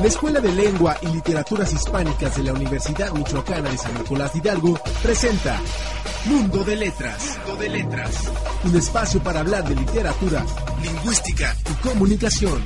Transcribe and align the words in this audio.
La 0.00 0.06
Escuela 0.06 0.40
de 0.40 0.52
Lengua 0.52 0.96
y 1.02 1.08
Literaturas 1.08 1.72
Hispánicas 1.72 2.36
de 2.36 2.44
la 2.44 2.52
Universidad 2.52 3.10
Michoacana 3.12 3.68
de 3.68 3.76
San 3.76 3.94
Nicolás 3.94 4.32
de 4.32 4.38
Hidalgo 4.38 4.78
presenta 5.02 5.60
Mundo 6.26 6.62
de 6.62 6.76
Letras. 6.76 7.36
Mundo 7.44 7.60
de 7.60 7.68
Letras. 7.68 8.30
Un 8.62 8.76
espacio 8.76 9.20
para 9.20 9.40
hablar 9.40 9.68
de 9.68 9.74
literatura, 9.74 10.46
lingüística 10.80 11.56
y 11.68 11.74
comunicación. 11.88 12.62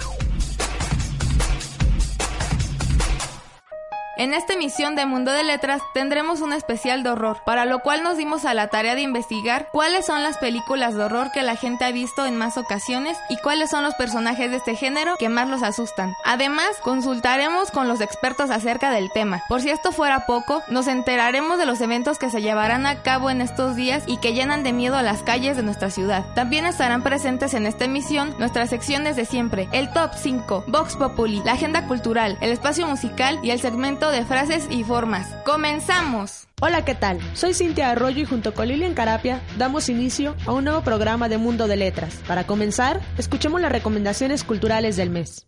En 4.23 4.35
esta 4.35 4.53
emisión 4.53 4.95
de 4.95 5.05
Mundo 5.05 5.33
de 5.33 5.43
Letras 5.43 5.83
tendremos 5.95 6.43
un 6.43 6.53
especial 6.53 7.03
de 7.03 7.11
horror, 7.11 7.41
para 7.45 7.65
lo 7.65 7.81
cual 7.81 8.05
nos 8.05 8.17
dimos 8.17 8.45
a 8.45 8.55
la 8.55 8.69
tarea 8.69 8.95
de 8.95 9.01
investigar 9.01 9.69
cuáles 9.73 10.07
son 10.07 10.23
las 10.23 10.39
películas 10.39 10.95
de 10.95 11.03
horror 11.03 11.33
que 11.33 11.43
la 11.43 11.57
gente 11.57 11.85
ha 11.85 11.91
visto 11.91 12.25
en 12.25 12.37
más 12.37 12.57
ocasiones 12.57 13.19
y 13.29 13.37
cuáles 13.39 13.71
son 13.71 13.83
los 13.83 13.97
personajes 13.97 14.53
de 14.53 14.59
este 14.59 14.77
género 14.77 15.17
que 15.19 15.29
más 15.29 15.48
los 15.48 15.65
asustan. 15.65 16.15
Además, 16.25 16.69
consultaremos 16.83 17.73
con 17.73 17.89
los 17.89 18.01
expertos 18.01 18.51
acerca 18.51 18.92
del 18.92 19.11
tema. 19.11 19.42
Por 19.48 19.61
si 19.61 19.70
esto 19.70 19.91
fuera 19.91 20.25
poco, 20.25 20.62
nos 20.69 20.86
enteraremos 20.86 21.59
de 21.59 21.67
los 21.67 21.81
eventos 21.81 22.20
que 22.20 22.31
se 22.31 22.42
llevarán 22.42 22.86
a 22.86 23.03
cabo 23.03 23.29
en 23.29 23.41
estos 23.41 23.75
días 23.75 24.05
y 24.07 24.19
que 24.19 24.34
llenan 24.34 24.62
de 24.62 24.73
miedo 24.73 24.97
a 24.97 25.03
las 25.03 25.25
calles 25.25 25.57
de 25.57 25.64
nuestra 25.64 25.91
ciudad. 25.91 26.25
También 26.36 26.64
estarán 26.64 27.03
presentes 27.03 27.55
en 27.55 27.67
esta 27.67 27.86
emisión 27.86 28.36
nuestras 28.39 28.70
secciones 28.70 29.17
de 29.17 29.25
siempre, 29.25 29.69
el 29.73 29.92
Top 29.92 30.12
5, 30.14 30.67
Vox 30.69 30.95
Populi, 30.95 31.42
la 31.45 31.55
agenda 31.55 31.89
cultural, 31.89 32.39
el 32.41 32.53
espacio 32.53 32.86
musical 32.86 33.41
y 33.42 33.51
el 33.51 33.61
segmento 33.61 34.11
de 34.12 34.24
frases 34.27 34.68
y 34.70 34.84
formas. 34.84 35.27
¡Comenzamos! 35.44 36.46
Hola, 36.60 36.84
¿qué 36.84 36.94
tal? 36.94 37.18
Soy 37.34 37.55
Cintia 37.55 37.91
Arroyo 37.91 38.22
y 38.22 38.24
junto 38.27 38.52
con 38.52 38.68
Lilian 38.68 38.92
Carapia 38.92 39.41
damos 39.56 39.88
inicio 39.88 40.36
a 40.46 40.52
un 40.52 40.64
nuevo 40.64 40.82
programa 40.82 41.30
de 41.30 41.38
Mundo 41.38 41.66
de 41.66 41.77
Letras. 41.77 42.20
Para 42.28 42.46
comenzar, 42.46 43.00
escuchemos 43.16 43.60
las 43.62 43.72
recomendaciones 43.72 44.44
culturales 44.44 44.96
del 44.96 45.08
mes. 45.08 45.46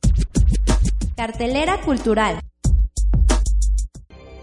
Cartelera 1.14 1.80
cultural. 1.82 2.40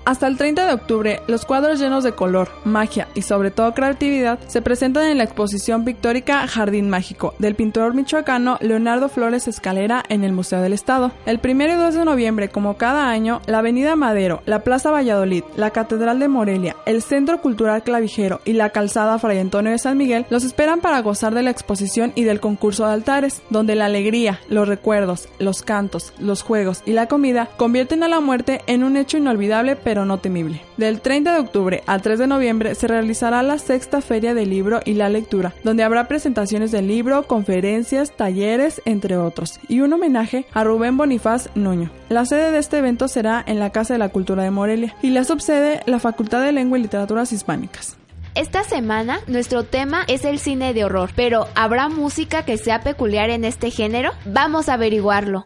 Hasta 0.04 0.26
el 0.28 0.36
30 0.38 0.66
de 0.66 0.74
octubre, 0.74 1.22
los 1.28 1.46
cuadros 1.46 1.80
llenos 1.80 2.04
de 2.04 2.14
color, 2.14 2.50
magia 2.66 3.08
y 3.14 3.22
sobre 3.22 3.52
todo 3.52 3.74
creatividad 3.76 4.40
se 4.48 4.64
presentan 4.64 5.06
en 5.06 5.20
la 5.20 5.24
exposición 5.24 5.86
pictórica 5.86 6.48
Jardín 6.48 6.90
Mágico 6.90 7.36
del 7.38 7.54
pintor 7.54 7.94
michoacano 7.94 8.58
Leonardo 8.62 9.10
Flores 9.10 9.48
Escalera 9.48 10.04
en 10.10 10.24
el 10.24 10.34
Museo 10.34 10.60
del 10.62 10.74
Estado. 10.74 11.12
El 11.28 11.40
1 11.44 11.64
y 11.64 11.76
2 11.76 11.94
de 11.94 12.06
noviembre, 12.06 12.50
como 12.50 12.78
cada 12.78 13.10
año, 13.10 13.42
la 13.46 13.60
Avenida 13.60 13.96
Madero, 13.96 14.42
la 14.46 14.64
Plaza 14.64 14.90
Valladolid, 14.90 15.44
la 15.56 15.70
Catedral 15.70 16.20
de 16.20 16.28
Morelia, 16.28 16.76
el 16.88 17.04
Centro 17.04 17.40
Cultural 17.40 17.84
Clavijero 17.84 18.42
y 18.44 18.54
la 18.54 18.72
Calzada 18.72 19.20
Fray 19.20 19.38
Antonio 19.38 19.72
de 19.72 19.78
San 19.78 19.98
Miguel 19.98 20.26
los 20.32 20.44
esperan 20.44 20.82
para 20.82 21.02
gozar 21.02 21.36
de 21.36 21.44
la 21.44 21.52
exposición 21.52 22.12
y 22.16 22.24
del 22.24 22.40
concurso 22.40 22.88
de 22.88 22.94
altares, 22.94 23.44
donde 23.52 23.76
la 23.76 23.86
alegría, 23.86 24.40
los 24.50 24.68
recuerdos, 24.68 25.30
los 25.38 25.62
cantos, 25.62 26.14
los 26.18 26.42
juegos 26.42 26.82
y 26.88 26.94
la 26.94 27.08
comida 27.08 27.50
convierten 27.58 28.02
a 28.02 28.08
la 28.08 28.20
muerte 28.20 28.62
en 28.66 28.84
un 28.84 28.98
hecho 28.98 29.18
inolvidable 29.18 29.76
no 29.94 30.20
temible. 30.20 30.62
Del 30.78 31.02
30 31.02 31.34
de 31.34 31.40
octubre 31.40 31.84
al 31.86 32.02
3 32.02 32.20
de 32.20 32.28
noviembre 32.28 32.76
se 32.76 32.88
realizará 32.88 33.44
la 33.44 33.58
sexta 33.58 34.02
Feria 34.02 34.34
del 34.34 34.50
Libro 34.50 34.80
y 34.86 34.94
la 34.94 35.10
Lectura, 35.10 35.54
donde 35.64 35.84
habrá 35.84 36.08
presentaciones 36.08 36.72
del 36.72 36.88
libro, 36.88 37.24
conferencias, 37.24 38.16
talleres, 38.16 38.82
entre 38.86 39.18
otros, 39.18 39.60
y 39.68 39.82
un 39.82 39.94
homenaje 39.94 40.46
a 40.54 40.64
Rubén 40.64 40.98
Bonifaz 40.98 41.50
Nuño. 41.56 41.92
La 42.10 42.26
sede 42.26 42.52
de 42.52 42.60
este 42.60 42.78
evento 42.78 43.08
será 43.08 43.44
en 43.46 43.60
la 43.60 43.72
Casa 43.72 43.94
de 43.94 44.00
la 44.00 44.10
Cultura 44.10 44.44
de 44.44 44.52
Morelia 44.52 44.96
y 45.02 45.10
la 45.10 45.24
subsede 45.24 45.82
la 45.86 46.00
Facultad 46.00 46.42
de 46.44 46.52
Lengua 46.52 46.80
y 46.80 46.84
Literaturas 46.84 47.32
Hispánicas. 47.32 47.98
Esta 48.34 48.64
semana 48.64 49.20
nuestro 49.28 49.64
tema 49.64 50.04
es 50.08 50.24
el 50.24 50.40
cine 50.40 50.74
de 50.74 50.86
horror, 50.86 51.12
pero 51.16 51.48
¿habrá 51.54 51.90
música 51.90 52.46
que 52.46 52.58
sea 52.58 52.82
peculiar 52.82 53.30
en 53.30 53.44
este 53.44 53.72
género? 53.72 54.12
Vamos 54.26 54.70
a 54.70 54.76
averiguarlo. 54.76 55.44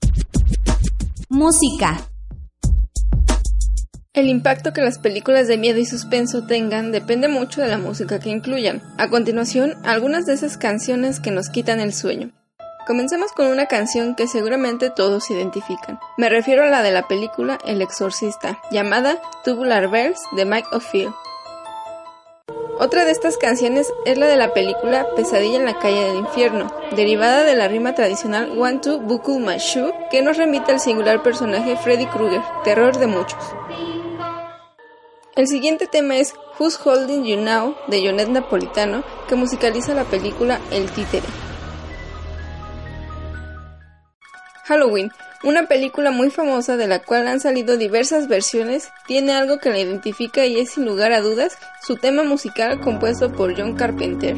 Música. 1.30 2.15
El 4.16 4.30
impacto 4.30 4.72
que 4.72 4.82
las 4.82 4.98
películas 4.98 5.50
de 5.50 5.58
miedo 5.58 5.78
y 5.78 5.86
suspenso 5.86 6.48
tengan 6.48 6.94
depende 6.94 7.28
mucho 7.28 7.60
de 7.60 7.68
la 7.68 7.78
música 7.78 8.18
que 8.18 8.30
incluyan. 8.30 8.82
A 8.98 9.10
continuación, 9.10 9.76
algunas 9.84 10.26
de 10.26 10.34
esas 10.34 10.58
canciones 10.58 11.20
que 11.20 11.32
nos 11.32 11.50
quitan 11.50 11.82
el 11.82 11.94
sueño. 11.94 12.32
Comencemos 12.88 13.34
con 13.34 13.48
una 13.48 13.66
canción 13.66 14.16
que 14.16 14.30
seguramente 14.30 14.90
todos 14.90 15.30
identifican. 15.32 16.00
Me 16.18 16.30
refiero 16.30 16.64
a 16.64 16.70
la 16.70 16.82
de 16.82 16.94
la 16.94 17.10
película 17.10 17.58
El 17.66 17.82
Exorcista, 17.82 18.62
llamada 18.72 19.20
Tubular 19.44 19.90
Bells 19.90 20.22
de 20.38 20.46
Mike 20.46 20.70
O'Fear. 20.72 21.14
Otra 22.80 23.04
de 23.04 23.12
estas 23.12 23.38
canciones 23.38 23.92
es 24.06 24.18
la 24.18 24.28
de 24.28 24.38
la 24.38 24.54
película 24.54 25.08
Pesadilla 25.18 25.58
en 25.58 25.66
la 25.66 25.80
calle 25.80 26.06
del 26.06 26.18
infierno, 26.18 26.72
derivada 26.96 27.44
de 27.44 27.56
la 27.56 27.68
rima 27.68 27.96
tradicional 27.96 28.58
One 28.58 28.80
Two 28.80 29.00
Buckle 29.00 29.40
My 29.40 29.58
Shoe, 29.58 29.94
que 30.10 30.22
nos 30.22 30.38
remite 30.38 30.72
al 30.72 30.80
singular 30.80 31.22
personaje 31.22 31.76
Freddy 31.76 32.06
Krueger, 32.06 32.42
terror 32.64 32.98
de 32.98 33.08
muchos. 33.08 33.40
El 35.36 35.48
siguiente 35.48 35.86
tema 35.86 36.16
es 36.16 36.34
Who's 36.58 36.80
Holding 36.82 37.26
You 37.26 37.36
Now 37.36 37.76
de 37.88 38.08
Jonet 38.08 38.30
Napolitano, 38.30 39.04
que 39.28 39.36
musicaliza 39.36 39.94
la 39.94 40.06
película 40.06 40.62
El 40.72 40.90
Títere. 40.90 41.26
Halloween, 44.64 45.12
una 45.44 45.68
película 45.68 46.12
muy 46.12 46.30
famosa 46.30 46.78
de 46.78 46.88
la 46.88 47.00
cual 47.00 47.28
han 47.28 47.42
salido 47.42 47.76
diversas 47.76 48.30
versiones, 48.30 48.88
tiene 49.08 49.34
algo 49.34 49.60
que 49.60 49.72
la 49.72 49.80
identifica 49.80 50.46
y 50.46 50.58
es 50.58 50.72
sin 50.72 50.86
lugar 50.86 51.12
a 51.12 51.20
dudas 51.20 51.58
su 51.86 51.98
tema 51.98 52.24
musical 52.24 52.80
compuesto 52.80 53.34
por 53.34 53.60
John 53.60 53.76
Carpenter. 53.76 54.38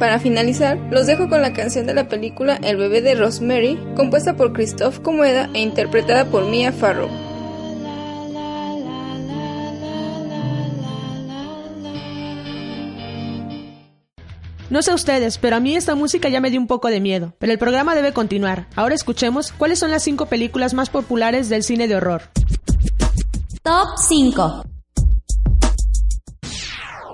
Para 0.00 0.18
finalizar, 0.18 0.78
los 0.90 1.06
dejo 1.06 1.28
con 1.28 1.42
la 1.42 1.52
canción 1.52 1.86
de 1.86 1.94
la 1.94 2.08
película 2.08 2.56
El 2.56 2.76
bebé 2.76 3.02
de 3.02 3.14
Rosemary, 3.14 3.78
compuesta 3.94 4.34
por 4.34 4.52
Christoph 4.52 4.98
Comeda 4.98 5.48
e 5.54 5.60
interpretada 5.60 6.24
por 6.24 6.46
Mia 6.46 6.72
Farrow. 6.72 7.21
No 14.72 14.80
sé 14.80 14.94
ustedes, 14.94 15.36
pero 15.36 15.56
a 15.56 15.60
mí 15.60 15.76
esta 15.76 15.94
música 15.94 16.30
ya 16.30 16.40
me 16.40 16.50
dio 16.50 16.58
un 16.58 16.66
poco 16.66 16.88
de 16.88 16.98
miedo. 16.98 17.34
Pero 17.38 17.52
el 17.52 17.58
programa 17.58 17.94
debe 17.94 18.14
continuar. 18.14 18.68
Ahora 18.74 18.94
escuchemos 18.94 19.52
cuáles 19.52 19.78
son 19.78 19.90
las 19.90 20.02
cinco 20.02 20.24
películas 20.24 20.72
más 20.72 20.88
populares 20.88 21.50
del 21.50 21.62
cine 21.62 21.88
de 21.88 21.96
horror. 21.96 22.22
Top 23.62 23.98
5. 23.98 24.71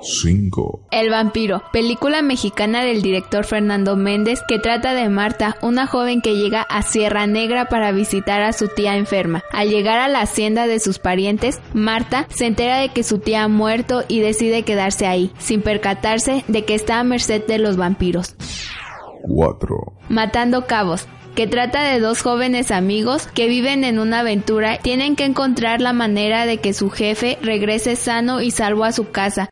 5. 0.09 0.87
El 0.91 1.11
vampiro, 1.11 1.63
película 1.71 2.23
mexicana 2.23 2.83
del 2.83 3.03
director 3.03 3.45
Fernando 3.45 3.95
Méndez 3.95 4.41
que 4.49 4.59
trata 4.59 4.95
de 4.95 5.11
Marta, 5.11 5.59
una 5.61 5.87
joven 5.87 6.23
que 6.23 6.35
llega 6.35 6.63
a 6.63 6.81
Sierra 6.83 7.27
Negra 7.27 7.67
para 7.67 7.93
visitar 7.93 8.41
a 8.41 8.55
su 8.55 8.69
tía 8.69 8.97
enferma. 8.97 9.43
Al 9.53 9.69
llegar 9.69 9.99
a 9.99 10.09
la 10.09 10.23
hacienda 10.23 10.67
de 10.67 10.81
sus 10.81 10.99
parientes, 10.99 11.61
Marta 11.75 12.27
se 12.31 12.47
entera 12.47 12.79
de 12.79 12.89
que 12.89 13.03
su 13.03 13.19
tía 13.19 13.45
ha 13.45 13.49
muerto 13.49 14.03
y 14.09 14.21
decide 14.21 14.63
quedarse 14.63 15.07
ahí, 15.07 15.31
sin 15.39 15.61
percatarse 15.61 16.43
de 16.49 16.65
que 16.65 16.75
está 16.75 17.01
a 17.01 17.05
merced 17.05 17.45
de 17.47 17.59
los 17.59 17.77
vampiros. 17.77 18.35
4. 19.23 19.77
Matando 20.09 20.67
cabos, 20.67 21.07
que 21.35 21.47
trata 21.47 21.83
de 21.83 22.01
dos 22.01 22.23
jóvenes 22.23 22.71
amigos 22.71 23.27
que 23.27 23.47
viven 23.47 23.85
en 23.85 23.99
una 23.99 24.21
aventura, 24.21 24.79
tienen 24.79 25.17
que 25.17 25.27
encontrar 25.27 25.83
la 25.83 25.93
manera 25.93 26.47
de 26.47 26.57
que 26.59 26.73
su 26.73 26.89
jefe 26.89 27.39
regrese 27.43 27.95
sano 27.95 28.41
y 28.41 28.51
salvo 28.51 28.85
a 28.85 28.93
su 28.93 29.11
casa. 29.11 29.51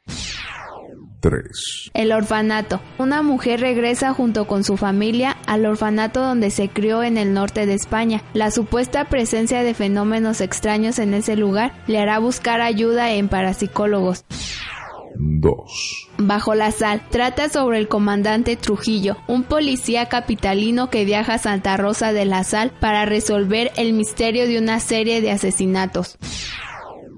3. 1.20 1.90
El 1.94 2.12
orfanato. 2.12 2.80
Una 2.98 3.22
mujer 3.22 3.60
regresa 3.60 4.12
junto 4.12 4.46
con 4.46 4.64
su 4.64 4.76
familia 4.76 5.36
al 5.46 5.66
orfanato 5.66 6.20
donde 6.20 6.50
se 6.50 6.68
crió 6.68 7.02
en 7.02 7.18
el 7.18 7.32
norte 7.32 7.66
de 7.66 7.74
España. 7.74 8.22
La 8.34 8.50
supuesta 8.50 9.06
presencia 9.06 9.62
de 9.62 9.74
fenómenos 9.74 10.40
extraños 10.40 10.98
en 10.98 11.14
ese 11.14 11.36
lugar 11.36 11.72
le 11.86 11.98
hará 11.98 12.18
buscar 12.18 12.60
ayuda 12.60 13.12
en 13.12 13.28
parapsicólogos. 13.28 14.24
2. 15.18 16.08
Bajo 16.18 16.54
la 16.54 16.70
sal 16.70 17.02
trata 17.10 17.48
sobre 17.48 17.78
el 17.78 17.88
comandante 17.88 18.56
Trujillo, 18.56 19.16
un 19.26 19.44
policía 19.44 20.06
capitalino 20.06 20.90
que 20.90 21.04
viaja 21.04 21.34
a 21.34 21.38
Santa 21.38 21.76
Rosa 21.76 22.12
de 22.12 22.24
la 22.24 22.44
Sal 22.44 22.72
para 22.80 23.06
resolver 23.06 23.72
el 23.76 23.92
misterio 23.92 24.46
de 24.46 24.58
una 24.58 24.80
serie 24.80 25.20
de 25.20 25.30
asesinatos. 25.30 26.18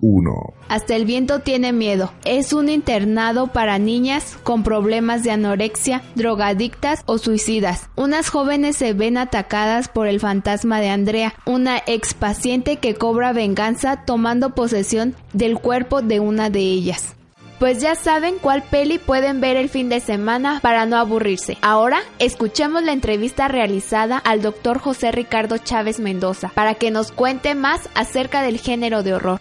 1. 0.01 0.55
Hasta 0.69 0.97
el 0.97 1.05
viento 1.05 1.41
tiene 1.41 1.73
miedo. 1.73 2.13
Es 2.25 2.53
un 2.53 2.69
internado 2.69 3.49
para 3.49 3.79
niñas 3.79 4.37
con 4.43 4.63
problemas 4.63 5.23
de 5.23 5.31
anorexia, 5.31 6.03
drogadictas 6.15 7.03
o 7.07 7.19
suicidas. 7.19 7.89
Unas 7.97 8.29
jóvenes 8.29 8.77
se 8.77 8.93
ven 8.93 9.17
atacadas 9.17 9.89
por 9.89 10.07
el 10.07 10.21
fantasma 10.21 10.81
de 10.81 10.91
Andrea, 10.91 11.35
una 11.47 11.83
ex 11.87 12.15
paciente 12.15 12.77
que 12.77 12.95
cobra 12.95 13.33
venganza 13.33 14.05
tomando 14.05 14.55
posesión 14.55 15.15
del 15.33 15.59
cuerpo 15.59 16.03
de 16.03 16.21
una 16.21 16.51
de 16.51 16.61
ellas. 16.61 17.15
Pues 17.59 17.81
ya 17.81 17.97
saben 17.97 18.37
cuál 18.41 18.63
peli 18.63 18.99
pueden 18.99 19.41
ver 19.41 19.57
el 19.57 19.69
fin 19.69 19.89
de 19.89 19.99
semana 19.99 20.61
para 20.63 20.87
no 20.87 20.97
aburrirse. 20.97 21.59
Ahora 21.61 21.99
escuchemos 22.21 22.85
la 22.85 22.93
entrevista 22.93 23.49
realizada 23.49 24.17
al 24.17 24.43
doctor 24.43 24.79
José 24.79 25.11
Ricardo 25.11 25.59
Chávez 25.59 25.99
Mendoza 25.99 26.53
para 26.55 26.75
que 26.75 26.93
nos 26.93 27.11
cuente 27.11 27.57
más 27.57 27.89
acerca 27.97 28.43
del 28.43 28.61
género 28.61 29.03
de 29.03 29.15
horror. 29.15 29.41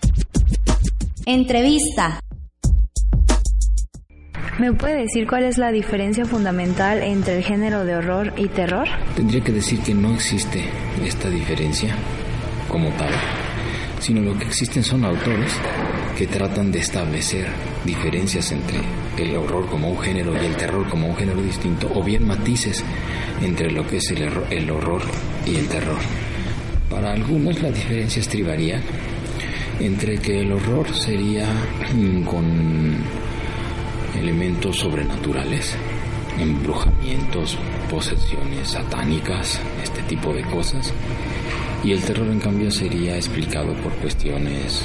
Entrevista. 1.29 2.21
¿Me 4.59 4.71
puede 4.71 5.01
decir 5.01 5.27
cuál 5.27 5.43
es 5.43 5.57
la 5.57 5.73
diferencia 5.73 6.23
fundamental 6.23 7.03
entre 7.03 7.35
el 7.35 7.43
género 7.43 7.83
de 7.83 7.97
horror 7.97 8.31
y 8.37 8.47
terror? 8.47 8.87
Tendría 9.13 9.43
que 9.43 9.51
decir 9.51 9.81
que 9.81 9.93
no 9.93 10.13
existe 10.13 10.63
esta 11.03 11.29
diferencia 11.29 11.93
como 12.69 12.91
tal, 12.91 13.11
sino 13.99 14.21
lo 14.21 14.39
que 14.39 14.45
existen 14.45 14.85
son 14.85 15.03
autores 15.03 15.51
que 16.17 16.27
tratan 16.27 16.71
de 16.71 16.79
establecer 16.79 17.47
diferencias 17.83 18.49
entre 18.53 18.79
el 19.17 19.35
horror 19.35 19.67
como 19.67 19.89
un 19.89 19.99
género 19.99 20.33
y 20.41 20.45
el 20.45 20.55
terror 20.55 20.87
como 20.87 21.09
un 21.09 21.15
género 21.17 21.41
distinto, 21.41 21.91
o 21.93 22.01
bien 22.01 22.25
matices 22.25 22.85
entre 23.41 23.69
lo 23.69 23.85
que 23.85 23.97
es 23.97 24.09
el, 24.11 24.31
el 24.49 24.71
horror 24.71 25.01
y 25.45 25.57
el 25.57 25.67
terror. 25.67 25.99
Para 26.89 27.11
algunos 27.11 27.61
la 27.61 27.69
diferencia 27.69 28.21
estribaría 28.21 28.81
entre 29.79 30.17
que 30.17 30.41
el 30.41 30.51
horror 30.51 30.93
sería 30.95 31.47
mm, 31.93 32.23
con 32.23 32.45
elementos 34.19 34.77
sobrenaturales, 34.77 35.75
embrujamientos, 36.39 37.57
posesiones 37.89 38.69
satánicas, 38.69 39.59
este 39.83 40.01
tipo 40.03 40.33
de 40.33 40.43
cosas, 40.43 40.93
y 41.83 41.91
el 41.91 42.01
terror 42.01 42.27
en 42.27 42.39
cambio 42.39 42.71
sería 42.71 43.15
explicado 43.15 43.73
por 43.75 43.93
cuestiones 43.93 44.83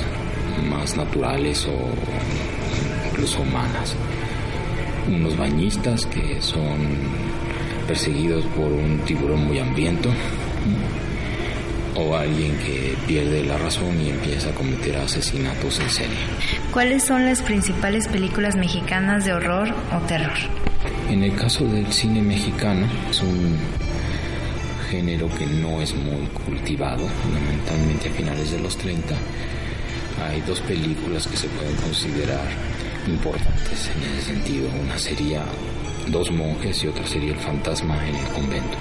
más 0.69 0.97
naturales 0.97 1.67
o 1.67 3.09
incluso 3.11 3.43
humanas. 3.43 3.97
Unos 5.09 5.37
bañistas 5.37 6.07
que 6.07 6.41
son 6.41 6.79
perseguidos 7.87 8.45
por 8.57 8.71
un 8.71 8.99
tiburón 9.05 9.47
muy 9.47 9.59
hambriento 9.59 10.11
o 11.97 12.17
alguien 12.17 12.57
que 12.59 12.97
pierde 13.07 13.45
la 13.45 13.59
razón 13.59 14.01
y 14.01 14.11
empieza 14.11 14.51
a 14.51 14.53
cometer 14.53 14.97
asesinatos 14.97 15.81
en 15.81 15.91
serie. 15.91 16.17
¿Cuáles 16.73 17.05
son 17.05 17.25
las 17.25 17.43
principales 17.43 18.09
películas 18.09 18.57
mexicanas 18.57 19.25
de 19.25 19.33
horror 19.33 19.75
o 19.93 20.07
terror? 20.07 20.33
En 21.09 21.23
el 21.23 21.35
caso 21.37 21.65
del 21.65 21.93
cine 21.93 22.23
mexicano, 22.23 22.87
es 23.11 23.21
un 23.23 23.57
género 24.91 25.29
que 25.39 25.47
no 25.47 25.81
es 25.81 25.95
muy 25.95 26.27
cultivado, 26.47 27.07
fundamentalmente 27.23 28.09
a 28.09 28.13
finales 28.13 28.51
de 28.51 28.61
los 28.61 28.77
30. 28.77 29.15
Hay 30.29 30.41
dos 30.43 30.61
películas 30.61 31.27
que 31.27 31.37
se 31.37 31.49
pueden 31.49 31.77
considerar 31.77 32.47
importantes 33.07 33.91
en 33.95 34.03
ese 34.13 34.33
sentido. 34.33 34.69
Una 34.83 34.99
sería 34.99 35.43
Dos 36.09 36.33
monjes 36.33 36.83
y 36.83 36.89
otra 36.89 37.07
sería 37.07 37.33
El 37.33 37.39
fantasma 37.39 37.97
en 38.09 38.17
el 38.17 38.27
convento. 38.29 38.77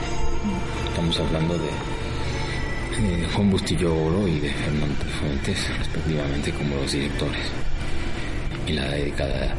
Estamos 0.90 1.20
hablando 1.20 1.54
de 1.54 1.70
eh, 3.04 3.28
Juan 3.34 3.50
Bustillo 3.50 3.96
Oro 3.96 4.28
y 4.28 4.40
de 4.40 4.50
Fernando 4.50 5.06
Fuentes, 5.20 5.78
respectivamente, 5.78 6.52
como 6.52 6.76
los 6.76 6.92
directores. 6.92 7.48
En 8.68 8.76
la 8.76 8.90
década 8.90 9.56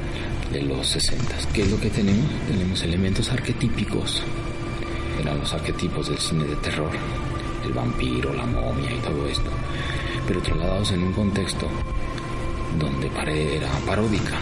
de 0.52 0.62
los 0.62 0.86
60. 0.86 1.34
¿Qué 1.52 1.62
es 1.62 1.70
lo 1.70 1.80
que 1.80 1.90
tenemos? 1.90 2.30
Tenemos 2.46 2.82
elementos 2.82 3.30
arquetípicos. 3.30 4.22
Eran 5.20 5.38
los 5.38 5.52
arquetipos 5.52 6.08
del 6.08 6.18
cine 6.18 6.44
de 6.44 6.56
terror. 6.56 6.90
El 7.64 7.72
vampiro, 7.72 8.32
la 8.32 8.46
momia 8.46 8.92
y 8.92 8.98
todo 9.00 9.26
esto. 9.26 9.50
Pero 10.26 10.40
trasladados 10.40 10.92
en 10.92 11.02
un 11.02 11.12
contexto 11.12 11.68
donde 12.78 13.08
era 13.56 13.68
paródica. 13.86 14.38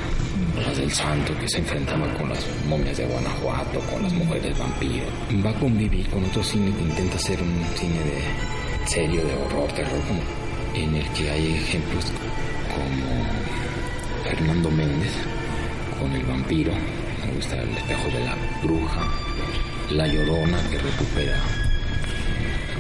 Las 0.64 0.76
del 0.76 0.93
santo 0.93 1.32
que 1.38 1.49
se 1.49 1.58
enfrentaba 1.58 2.12
con 2.14 2.29
las 2.29 2.47
momias 2.69 2.99
de 2.99 3.06
Guanajuato, 3.06 3.81
con 3.91 4.02
las 4.02 4.12
mujeres 4.12 4.58
vampiros. 4.58 5.08
Va 5.44 5.50
a 5.50 5.61
convivir 5.61 6.08
con 6.11 6.25
otro 6.25 6.43
cine 6.43 6.73
que 6.75 6.82
intenta 6.82 7.19
ser 7.19 7.41
un 7.43 7.64
cine 7.76 7.99
de 8.05 8.60
serio 8.90 9.22
de 9.25 9.32
horror, 9.37 9.70
terror, 9.72 10.00
en 10.75 10.96
el 10.96 11.08
que 11.12 11.31
hay 11.31 11.54
ejemplos 11.54 12.06
como 12.75 13.25
Fernando 14.25 14.69
Méndez 14.69 15.12
con 16.00 16.12
el 16.12 16.25
vampiro, 16.25 16.72
me 17.25 17.32
gusta 17.37 17.62
el 17.62 17.69
espejo 17.70 18.08
de 18.08 18.25
la 18.25 18.34
bruja, 18.64 19.08
la 19.92 20.08
llorona 20.08 20.58
que 20.70 20.78
recupera 20.78 21.37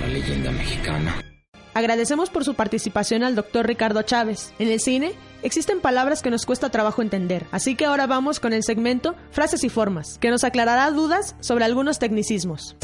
la 0.00 0.08
leyenda 0.08 0.50
mexicana. 0.50 1.22
Agradecemos 1.74 2.28
por 2.28 2.44
su 2.44 2.54
participación 2.54 3.22
al 3.22 3.36
doctor 3.36 3.68
Ricardo 3.68 4.02
Chávez. 4.02 4.52
En 4.58 4.66
el 4.66 4.80
cine 4.80 5.12
existen 5.44 5.80
palabras 5.80 6.22
que 6.22 6.30
nos 6.30 6.44
cuesta 6.44 6.70
trabajo 6.70 7.02
entender, 7.02 7.46
así 7.52 7.76
que 7.76 7.84
ahora 7.84 8.08
vamos 8.08 8.40
con 8.40 8.52
el 8.52 8.64
segmento 8.64 9.14
Frases 9.30 9.62
y 9.62 9.68
Formas, 9.68 10.18
que 10.18 10.30
nos 10.30 10.42
aclarará 10.42 10.90
dudas 10.90 11.36
sobre 11.38 11.66
algunos 11.66 12.00
tecnicismos. 12.00 12.74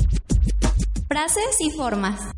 Frases 1.08 1.60
y 1.60 1.72
formas. 1.72 2.35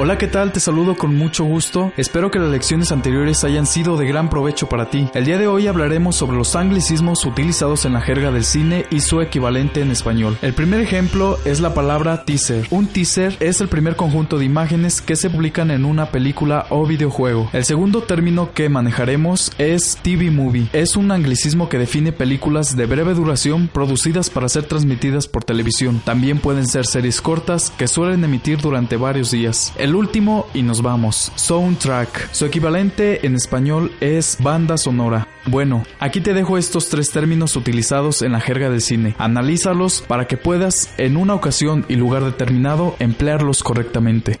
Hola, 0.00 0.16
¿qué 0.16 0.28
tal? 0.28 0.52
Te 0.52 0.60
saludo 0.60 0.96
con 0.96 1.16
mucho 1.16 1.42
gusto. 1.42 1.92
Espero 1.96 2.30
que 2.30 2.38
las 2.38 2.52
lecciones 2.52 2.92
anteriores 2.92 3.42
hayan 3.42 3.66
sido 3.66 3.96
de 3.96 4.06
gran 4.06 4.30
provecho 4.30 4.68
para 4.68 4.90
ti. 4.90 5.08
El 5.12 5.24
día 5.24 5.38
de 5.38 5.48
hoy 5.48 5.66
hablaremos 5.66 6.14
sobre 6.14 6.36
los 6.36 6.54
anglicismos 6.54 7.26
utilizados 7.26 7.84
en 7.84 7.94
la 7.94 8.00
jerga 8.00 8.30
del 8.30 8.44
cine 8.44 8.86
y 8.90 9.00
su 9.00 9.20
equivalente 9.20 9.80
en 9.80 9.90
español. 9.90 10.38
El 10.40 10.54
primer 10.54 10.80
ejemplo 10.82 11.36
es 11.44 11.58
la 11.58 11.74
palabra 11.74 12.24
teaser. 12.24 12.68
Un 12.70 12.86
teaser 12.86 13.36
es 13.40 13.60
el 13.60 13.66
primer 13.66 13.96
conjunto 13.96 14.38
de 14.38 14.44
imágenes 14.44 15.00
que 15.00 15.16
se 15.16 15.30
publican 15.30 15.72
en 15.72 15.84
una 15.84 16.12
película 16.12 16.66
o 16.70 16.86
videojuego. 16.86 17.50
El 17.52 17.64
segundo 17.64 18.04
término 18.04 18.52
que 18.52 18.68
manejaremos 18.68 19.50
es 19.58 19.98
TV 20.00 20.30
movie. 20.30 20.68
Es 20.74 20.94
un 20.94 21.10
anglicismo 21.10 21.68
que 21.68 21.78
define 21.78 22.12
películas 22.12 22.76
de 22.76 22.86
breve 22.86 23.14
duración 23.14 23.66
producidas 23.66 24.30
para 24.30 24.48
ser 24.48 24.62
transmitidas 24.62 25.26
por 25.26 25.42
televisión. 25.42 26.00
También 26.04 26.38
pueden 26.38 26.68
ser 26.68 26.86
series 26.86 27.20
cortas 27.20 27.72
que 27.76 27.88
suelen 27.88 28.22
emitir 28.22 28.60
durante 28.60 28.96
varios 28.96 29.32
días. 29.32 29.72
Último 29.94 30.46
y 30.54 30.62
nos 30.62 30.82
vamos. 30.82 31.32
Soundtrack. 31.34 32.32
Su 32.32 32.46
equivalente 32.46 33.26
en 33.26 33.34
español 33.34 33.92
es 34.00 34.36
banda 34.40 34.76
sonora. 34.76 35.28
Bueno, 35.46 35.84
aquí 35.98 36.20
te 36.20 36.34
dejo 36.34 36.58
estos 36.58 36.88
tres 36.88 37.10
términos 37.10 37.56
utilizados 37.56 38.22
en 38.22 38.32
la 38.32 38.40
jerga 38.40 38.68
del 38.70 38.82
cine. 38.82 39.14
Analízalos 39.18 40.02
para 40.06 40.26
que 40.26 40.36
puedas 40.36 40.92
en 40.98 41.16
una 41.16 41.34
ocasión 41.34 41.86
y 41.88 41.96
lugar 41.96 42.24
determinado 42.24 42.96
emplearlos 42.98 43.62
correctamente. 43.62 44.40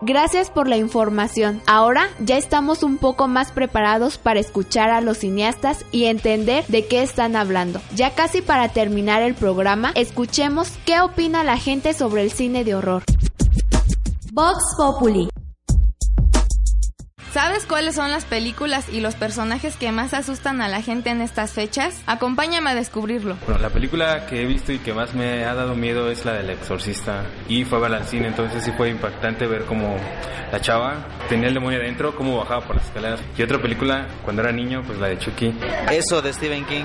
Gracias 0.00 0.48
por 0.50 0.68
la 0.68 0.76
información. 0.76 1.60
Ahora 1.66 2.08
ya 2.20 2.36
estamos 2.36 2.84
un 2.84 2.98
poco 2.98 3.26
más 3.26 3.50
preparados 3.50 4.16
para 4.16 4.38
escuchar 4.38 4.90
a 4.90 5.00
los 5.00 5.18
cineastas 5.18 5.84
y 5.90 6.04
entender 6.04 6.64
de 6.68 6.86
qué 6.86 7.02
están 7.02 7.34
hablando. 7.34 7.80
Ya 7.96 8.14
casi 8.14 8.40
para 8.40 8.68
terminar 8.68 9.22
el 9.22 9.34
programa, 9.34 9.90
escuchemos 9.96 10.70
qué 10.86 11.00
opina 11.00 11.42
la 11.42 11.56
gente 11.56 11.94
sobre 11.94 12.22
el 12.22 12.30
cine 12.30 12.62
de 12.62 12.76
horror. 12.76 13.02
Vox 14.32 14.74
Populi. 14.76 15.28
¿Sabes 17.32 17.66
cuáles 17.66 17.94
son 17.94 18.10
las 18.10 18.24
películas 18.24 18.88
y 18.88 19.00
los 19.00 19.14
personajes 19.14 19.76
que 19.76 19.92
más 19.92 20.12
asustan 20.12 20.60
a 20.60 20.68
la 20.68 20.82
gente 20.82 21.10
en 21.10 21.20
estas 21.20 21.52
fechas? 21.52 22.02
Acompáñame 22.06 22.70
a 22.70 22.74
descubrirlo. 22.74 23.36
Bueno, 23.46 23.60
la 23.60 23.70
película 23.70 24.26
que 24.26 24.42
he 24.42 24.46
visto 24.46 24.72
y 24.72 24.78
que 24.78 24.92
más 24.92 25.14
me 25.14 25.44
ha 25.44 25.54
dado 25.54 25.74
miedo 25.74 26.10
es 26.10 26.24
la 26.24 26.32
del 26.34 26.50
exorcista. 26.50 27.24
Y 27.48 27.64
fue 27.64 27.78
a 27.78 27.82
ver 27.82 27.94
al 27.94 28.04
cine, 28.06 28.28
entonces 28.28 28.64
sí 28.64 28.72
fue 28.76 28.90
impactante 28.90 29.46
ver 29.46 29.64
cómo 29.66 29.96
la 30.50 30.60
chava 30.60 31.06
tenía 31.28 31.48
el 31.48 31.54
demonio 31.54 31.78
adentro, 31.78 32.14
cómo 32.16 32.38
bajaba 32.38 32.66
por 32.66 32.76
las 32.76 32.86
escaleras. 32.86 33.20
Y 33.36 33.42
otra 33.42 33.60
película, 33.60 34.08
cuando 34.24 34.42
era 34.42 34.52
niño, 34.52 34.82
pues 34.84 34.98
la 34.98 35.08
de 35.08 35.18
Chucky. 35.18 35.54
Eso 35.90 36.20
de 36.22 36.32
Stephen 36.32 36.64
King. 36.64 36.84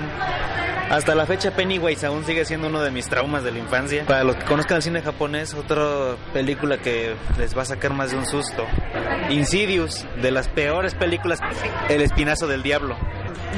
Hasta 0.90 1.14
la 1.14 1.26
fecha 1.26 1.50
Pennywise 1.50 2.06
aún 2.06 2.24
sigue 2.24 2.44
siendo 2.44 2.68
uno 2.68 2.82
de 2.82 2.90
mis 2.90 3.08
traumas 3.08 3.42
de 3.42 3.52
la 3.52 3.58
infancia. 3.58 4.04
Para 4.06 4.24
los 4.24 4.36
que 4.36 4.44
conozcan 4.44 4.76
el 4.76 4.82
cine 4.82 5.02
japonés, 5.02 5.54
otra 5.54 6.16
película 6.32 6.78
que 6.78 7.16
les 7.38 7.56
va 7.56 7.62
a 7.62 7.64
sacar 7.64 7.92
más 7.92 8.10
de 8.10 8.18
un 8.18 8.26
susto. 8.26 8.64
Insidious, 9.30 10.06
de 10.20 10.30
las 10.30 10.48
peores 10.48 10.94
películas, 10.94 11.40
El 11.88 12.02
Espinazo 12.02 12.46
del 12.46 12.62
Diablo. 12.62 12.96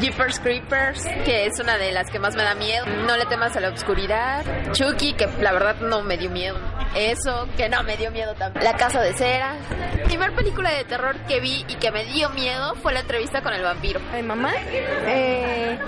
Jeepers 0.00 0.40
Creepers, 0.40 1.02
que 1.24 1.46
es 1.46 1.58
una 1.58 1.78
de 1.78 1.90
las 1.92 2.10
que 2.10 2.18
más 2.18 2.36
me 2.36 2.42
da 2.42 2.54
miedo. 2.54 2.84
No 3.06 3.16
le 3.16 3.24
temas 3.26 3.56
a 3.56 3.60
la 3.60 3.70
oscuridad. 3.70 4.44
Chucky, 4.72 5.14
que 5.14 5.26
la 5.40 5.52
verdad 5.52 5.76
no 5.80 6.02
me 6.02 6.18
dio 6.18 6.30
miedo. 6.30 6.58
Eso, 6.94 7.48
que 7.56 7.68
no 7.68 7.82
me 7.82 7.96
dio 7.96 8.10
miedo 8.10 8.34
también. 8.34 8.64
La 8.64 8.74
Casa 8.76 9.00
de 9.00 9.12
Cera. 9.14 9.56
La 9.98 10.04
primera 10.04 10.34
película 10.34 10.70
de 10.70 10.84
terror 10.84 11.16
que 11.26 11.40
vi 11.40 11.64
y 11.68 11.74
que 11.74 11.90
me 11.90 12.04
dio 12.04 12.30
miedo 12.30 12.74
fue 12.76 12.92
la 12.92 13.00
entrevista 13.00 13.42
con 13.42 13.52
el 13.52 13.62
vampiro. 13.62 14.00
¿Mi 14.14 14.22
mamá? 14.22 14.52
Eh, 14.70 15.78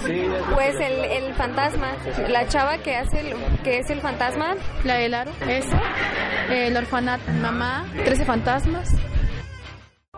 pues 0.54 0.74
el, 0.76 1.04
el, 1.04 1.34
fantasma. 1.34 1.96
La 2.28 2.46
chava 2.48 2.78
que 2.78 2.96
hace 2.96 3.20
el, 3.20 3.34
que 3.62 3.78
es 3.78 3.90
el 3.90 4.00
fantasma. 4.00 4.56
La 4.84 4.96
del 4.96 5.14
aro. 5.14 5.32
Eso. 5.48 5.78
El 6.50 6.76
orfanato. 6.76 7.30
Mamá. 7.32 7.86
Trece 8.04 8.24
fantasmas. 8.24 8.88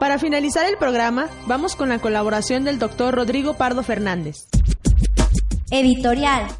Para 0.00 0.18
finalizar 0.18 0.64
el 0.64 0.78
programa, 0.78 1.28
vamos 1.46 1.76
con 1.76 1.90
la 1.90 1.98
colaboración 1.98 2.64
del 2.64 2.78
doctor 2.78 3.14
Rodrigo 3.14 3.54
Pardo 3.54 3.82
Fernández. 3.82 4.48
Editorial. 5.70 6.59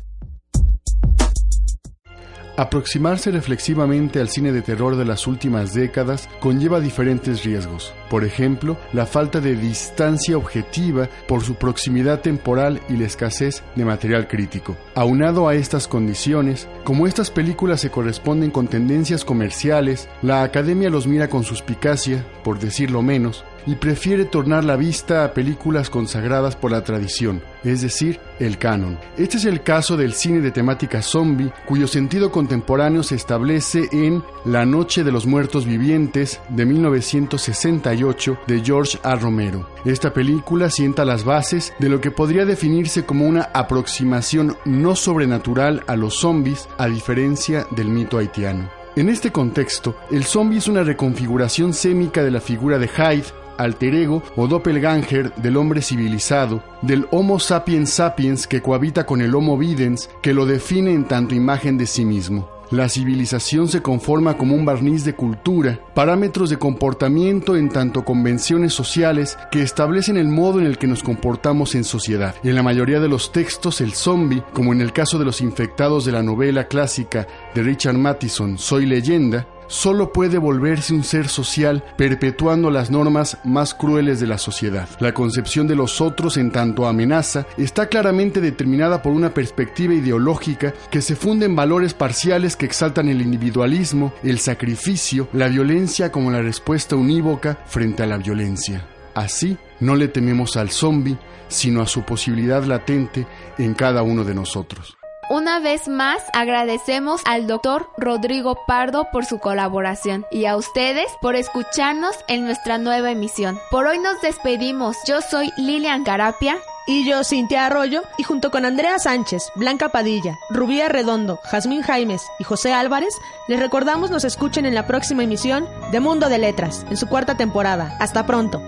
Aproximarse 2.56 3.30
reflexivamente 3.30 4.20
al 4.20 4.28
cine 4.28 4.52
de 4.52 4.62
terror 4.62 4.96
de 4.96 5.04
las 5.04 5.26
últimas 5.26 5.72
décadas 5.72 6.28
conlleva 6.40 6.80
diferentes 6.80 7.44
riesgos. 7.44 7.94
Por 8.10 8.24
ejemplo, 8.24 8.76
la 8.92 9.06
falta 9.06 9.40
de 9.40 9.56
distancia 9.56 10.36
objetiva 10.36 11.08
por 11.26 11.42
su 11.42 11.54
proximidad 11.54 12.20
temporal 12.20 12.80
y 12.88 12.96
la 12.96 13.06
escasez 13.06 13.62
de 13.76 13.84
material 13.84 14.28
crítico. 14.28 14.76
Aunado 14.94 15.48
a 15.48 15.54
estas 15.54 15.86
condiciones, 15.86 16.68
como 16.84 17.06
estas 17.06 17.30
películas 17.30 17.80
se 17.80 17.90
corresponden 17.90 18.50
con 18.50 18.66
tendencias 18.66 19.24
comerciales, 19.24 20.08
la 20.22 20.42
academia 20.42 20.90
los 20.90 21.06
mira 21.06 21.28
con 21.28 21.44
suspicacia, 21.44 22.26
por 22.42 22.58
decirlo 22.58 23.02
menos, 23.02 23.44
y 23.66 23.76
prefiere 23.76 24.24
tornar 24.24 24.64
la 24.64 24.76
vista 24.76 25.24
a 25.24 25.34
películas 25.34 25.90
consagradas 25.90 26.56
por 26.56 26.70
la 26.70 26.82
tradición, 26.84 27.42
es 27.64 27.82
decir, 27.82 28.18
el 28.38 28.58
canon. 28.58 28.98
Este 29.16 29.36
es 29.36 29.44
el 29.44 29.62
caso 29.62 29.96
del 29.96 30.14
cine 30.14 30.40
de 30.40 30.50
temática 30.50 31.02
zombie, 31.02 31.52
cuyo 31.66 31.86
sentido 31.86 32.32
contemporáneo 32.32 33.02
se 33.02 33.16
establece 33.16 33.88
en 33.92 34.22
La 34.44 34.64
Noche 34.64 35.04
de 35.04 35.12
los 35.12 35.26
Muertos 35.26 35.66
Vivientes 35.66 36.40
de 36.48 36.64
1968 36.64 38.38
de 38.46 38.60
George 38.60 38.98
A. 39.02 39.16
Romero. 39.16 39.68
Esta 39.84 40.12
película 40.12 40.70
sienta 40.70 41.04
las 41.04 41.24
bases 41.24 41.72
de 41.78 41.88
lo 41.88 42.00
que 42.00 42.10
podría 42.10 42.44
definirse 42.44 43.04
como 43.04 43.26
una 43.26 43.50
aproximación 43.54 44.56
no 44.64 44.96
sobrenatural 44.96 45.82
a 45.86 45.96
los 45.96 46.14
zombies, 46.14 46.68
a 46.78 46.86
diferencia 46.86 47.66
del 47.70 47.88
mito 47.88 48.18
haitiano. 48.18 48.70
En 48.96 49.08
este 49.08 49.30
contexto, 49.30 49.94
el 50.10 50.24
zombie 50.24 50.58
es 50.58 50.66
una 50.66 50.82
reconfiguración 50.82 51.72
sémica 51.72 52.24
de 52.24 52.32
la 52.32 52.40
figura 52.40 52.78
de 52.78 52.88
Hyde, 52.88 53.26
alter 53.62 53.94
ego 53.94 54.22
o 54.36 54.46
doppelganger 54.46 55.34
del 55.36 55.56
hombre 55.56 55.82
civilizado, 55.82 56.62
del 56.82 57.06
Homo 57.10 57.38
sapiens 57.38 57.90
sapiens 57.90 58.46
que 58.46 58.62
cohabita 58.62 59.06
con 59.06 59.20
el 59.20 59.34
Homo 59.34 59.58
videns, 59.58 60.10
que 60.22 60.34
lo 60.34 60.46
define 60.46 60.92
en 60.92 61.04
tanto 61.04 61.34
imagen 61.34 61.78
de 61.78 61.86
sí 61.86 62.04
mismo. 62.04 62.48
La 62.70 62.88
civilización 62.88 63.66
se 63.66 63.82
conforma 63.82 64.36
como 64.36 64.54
un 64.54 64.64
barniz 64.64 65.04
de 65.04 65.16
cultura, 65.16 65.80
parámetros 65.92 66.50
de 66.50 66.56
comportamiento 66.56 67.56
en 67.56 67.68
tanto 67.68 68.04
convenciones 68.04 68.72
sociales 68.72 69.36
que 69.50 69.60
establecen 69.60 70.16
el 70.16 70.28
modo 70.28 70.60
en 70.60 70.66
el 70.66 70.78
que 70.78 70.86
nos 70.86 71.02
comportamos 71.02 71.74
en 71.74 71.82
sociedad. 71.82 72.36
En 72.44 72.54
la 72.54 72.62
mayoría 72.62 73.00
de 73.00 73.08
los 73.08 73.32
textos, 73.32 73.80
el 73.80 73.94
zombie, 73.94 74.44
como 74.52 74.72
en 74.72 74.80
el 74.80 74.92
caso 74.92 75.18
de 75.18 75.24
los 75.24 75.40
infectados 75.40 76.04
de 76.04 76.12
la 76.12 76.22
novela 76.22 76.68
clásica 76.68 77.26
de 77.56 77.62
Richard 77.64 77.98
Matheson, 77.98 78.56
Soy 78.56 78.86
leyenda, 78.86 79.48
solo 79.70 80.12
puede 80.12 80.36
volverse 80.36 80.92
un 80.92 81.04
ser 81.04 81.28
social 81.28 81.82
perpetuando 81.96 82.70
las 82.70 82.90
normas 82.90 83.38
más 83.44 83.72
crueles 83.72 84.20
de 84.20 84.26
la 84.26 84.36
sociedad. 84.36 84.88
La 84.98 85.14
concepción 85.14 85.66
de 85.66 85.76
los 85.76 86.00
otros 86.00 86.36
en 86.36 86.50
tanto 86.50 86.86
amenaza 86.86 87.46
está 87.56 87.86
claramente 87.86 88.40
determinada 88.40 89.00
por 89.00 89.12
una 89.12 89.32
perspectiva 89.32 89.94
ideológica 89.94 90.74
que 90.90 91.00
se 91.00 91.16
funde 91.16 91.46
en 91.46 91.56
valores 91.56 91.94
parciales 91.94 92.56
que 92.56 92.66
exaltan 92.66 93.08
el 93.08 93.22
individualismo, 93.22 94.12
el 94.22 94.40
sacrificio, 94.40 95.28
la 95.32 95.48
violencia 95.48 96.10
como 96.10 96.30
la 96.30 96.42
respuesta 96.42 96.96
unívoca 96.96 97.58
frente 97.66 98.02
a 98.02 98.06
la 98.06 98.18
violencia. 98.18 98.84
Así, 99.14 99.56
no 99.78 99.94
le 99.94 100.08
tememos 100.08 100.56
al 100.56 100.70
zombi, 100.70 101.16
sino 101.48 101.80
a 101.80 101.86
su 101.86 102.02
posibilidad 102.02 102.64
latente 102.64 103.26
en 103.58 103.74
cada 103.74 104.02
uno 104.02 104.24
de 104.24 104.34
nosotros. 104.34 104.99
Una 105.30 105.60
vez 105.60 105.86
más 105.86 106.20
agradecemos 106.32 107.20
al 107.24 107.46
doctor 107.46 107.88
Rodrigo 107.96 108.64
Pardo 108.66 109.12
por 109.12 109.24
su 109.24 109.38
colaboración 109.38 110.26
y 110.32 110.46
a 110.46 110.56
ustedes 110.56 111.06
por 111.22 111.36
escucharnos 111.36 112.16
en 112.26 112.44
nuestra 112.44 112.78
nueva 112.78 113.12
emisión. 113.12 113.56
Por 113.70 113.86
hoy 113.86 114.00
nos 114.00 114.20
despedimos. 114.22 114.96
Yo 115.06 115.20
soy 115.20 115.52
Lilian 115.56 116.02
Garapia. 116.02 116.56
Y 116.84 117.08
yo, 117.08 117.22
Cintia 117.22 117.66
Arroyo, 117.66 118.02
y 118.18 118.24
junto 118.24 118.50
con 118.50 118.64
Andrea 118.64 118.98
Sánchez, 118.98 119.52
Blanca 119.54 119.90
Padilla, 119.90 120.36
Rubía 120.48 120.88
Redondo, 120.88 121.38
Jazmín 121.44 121.82
Jaimes 121.82 122.26
y 122.40 122.44
José 122.44 122.72
Álvarez, 122.72 123.14
les 123.46 123.60
recordamos 123.60 124.10
nos 124.10 124.24
escuchen 124.24 124.66
en 124.66 124.74
la 124.74 124.88
próxima 124.88 125.22
emisión 125.22 125.68
de 125.92 126.00
Mundo 126.00 126.28
de 126.28 126.38
Letras, 126.38 126.84
en 126.90 126.96
su 126.96 127.06
cuarta 127.06 127.36
temporada. 127.36 127.96
Hasta 128.00 128.26
pronto. 128.26 128.60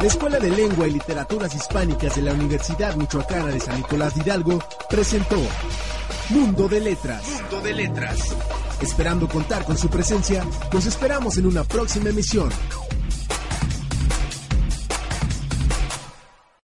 La 0.00 0.06
Escuela 0.06 0.38
de 0.38 0.48
Lengua 0.48 0.86
y 0.86 0.92
Literaturas 0.92 1.52
Hispánicas 1.56 2.14
de 2.14 2.22
la 2.22 2.32
Universidad 2.32 2.94
Michoacana 2.94 3.46
de 3.46 3.58
San 3.58 3.76
Nicolás 3.78 4.14
de 4.14 4.20
Hidalgo 4.22 4.62
presentó 4.88 5.36
Mundo 6.28 6.68
de 6.68 6.80
Letras. 6.80 7.24
Mundo 7.26 7.60
de 7.60 7.74
Letras. 7.74 8.36
Esperando 8.80 9.28
contar 9.28 9.64
con 9.64 9.76
su 9.76 9.88
presencia, 9.88 10.44
los 10.72 10.86
esperamos 10.86 11.36
en 11.38 11.46
una 11.46 11.64
próxima 11.64 12.10
emisión. 12.10 12.48